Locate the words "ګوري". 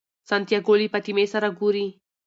1.59-1.87